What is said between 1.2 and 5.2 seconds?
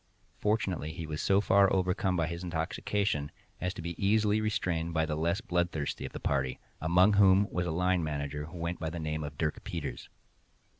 so far overcome by intoxication as to be easily restrained by the